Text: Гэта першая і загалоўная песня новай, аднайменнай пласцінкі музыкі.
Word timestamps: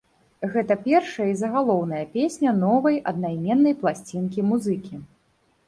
Гэта 0.53 0.77
першая 0.87 1.27
і 1.31 1.35
загалоўная 1.41 1.99
песня 2.17 2.55
новай, 2.63 2.97
аднайменнай 3.13 3.79
пласцінкі 3.85 4.51
музыкі. 4.51 4.95